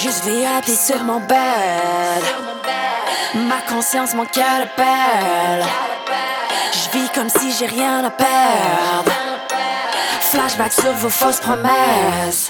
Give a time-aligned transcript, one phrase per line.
[0.00, 2.22] Juste VIP sur mon bed.
[3.34, 5.66] Ma conscience, mon cœur appelle.
[6.72, 9.10] Je vis comme si j'ai rien à perdre.
[10.20, 12.48] Flashback sur vos fausses promesses.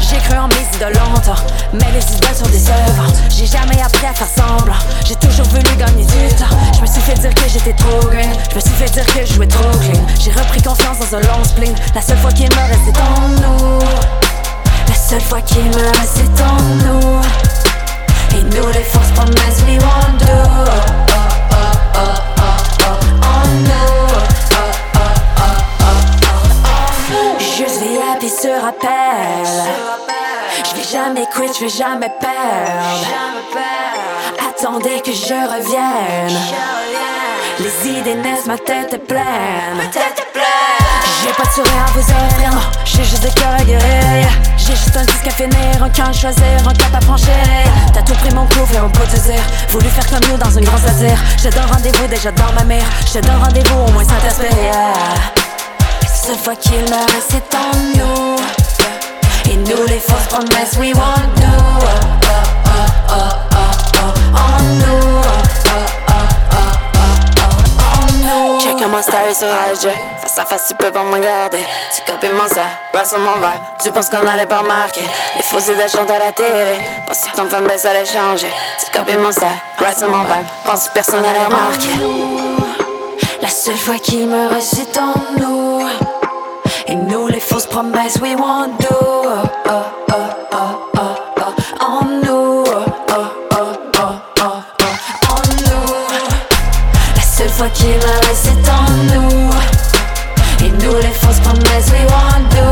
[0.00, 1.40] J'ai cru en mes idoles longtemps,
[1.72, 3.06] mais les idoles sont des œuvres.
[3.30, 4.74] J'ai jamais appris à faire semblant.
[5.06, 6.56] J'ai toujours voulu gagner du temps.
[6.76, 8.32] Je me suis fait dire que j'étais trop green.
[8.50, 10.06] Je me suis fait dire que je jouais trop clean.
[10.20, 11.74] J'ai repris confiance dans un long spleen.
[11.94, 14.27] La seule fois qu'il me reste, c'est en nous.
[15.08, 17.20] Seule fois qu'il me reste, c'est en nous.
[18.36, 20.26] Et nous, les fausses promesses, we won't do.
[23.64, 23.96] Nous.
[27.14, 27.38] Oh.
[27.56, 27.80] Juste.
[30.64, 33.08] Je vais jamais quit, je vais jamais perdre.
[34.50, 36.38] Attendez que je revienne.
[37.60, 39.90] Les idées naissent, ma tête est pleine.
[41.22, 42.50] J'ai pas de sourire à vous offrir,
[45.38, 47.28] juste un à finir, un cap à franchir.
[47.92, 49.42] T'as tout pris mon couvre et on peut te dire.
[49.68, 52.84] Voulu faire comme nous dans une grande te donne rendez-vous déjà dans ma mère.
[53.20, 54.48] Donne rendez-vous au moins Saint-Esprit.
[56.02, 58.36] La seule fois qu'il me reste, c'est en nous.
[59.50, 61.47] Et nous, les fausses promesses, we won't
[69.02, 69.92] mon.
[70.20, 71.58] Face à face, tu peux pas me regarder.
[71.94, 73.60] Tu copies mon ça, sur mon vibe.
[73.82, 75.02] Tu penses qu'on allait pas remarquer.
[75.36, 76.78] Les faux idées à la télé.
[77.06, 78.50] Pense que ton fanbase allait changer.
[78.84, 80.46] Tu copies mon ça, rap sur mon vibe.
[80.64, 81.88] Pense que personne allait remarquer.
[83.40, 85.86] La seule fois qu'il me reste, c'est en nous.
[86.86, 88.86] Et nous, les fausses promesses, we won't do.
[88.90, 89.72] Oh, oh,
[90.12, 90.37] oh,
[97.74, 99.50] qui va rester en nous.
[100.64, 102.67] Et nous les fausses promesses, we want to.